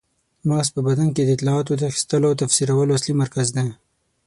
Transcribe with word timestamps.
مغز 0.47 0.67
په 0.75 0.79
بدن 0.87 1.07
کې 1.15 1.21
د 1.25 1.29
اطلاعاتو 1.35 1.71
د 1.77 1.81
اخیستلو 1.91 2.29
او 2.29 2.39
تفسیرولو 2.41 2.95
اصلي 2.97 3.13
مرکز 3.21 3.47
دی. 3.55 3.67